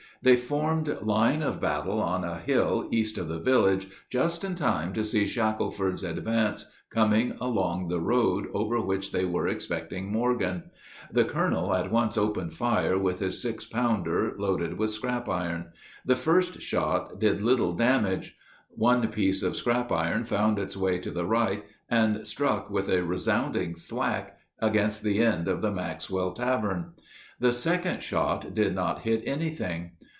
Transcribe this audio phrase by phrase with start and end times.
[0.23, 4.93] They formed line of battle on a hill east of the village just in time
[4.93, 10.69] to see Shackelford's advance coming along the road over which they were expecting Morgan.
[11.11, 15.71] The colonel at once opened fire with his six pounder loaded with scrap iron.
[16.05, 18.37] The first shot did little damage.
[18.69, 23.03] One piece of scrap iron found its way to the right, and struck with a
[23.03, 26.93] resounding thwack against the end of the Maxwell Tavern.
[27.39, 29.93] The second shot did not hit anything.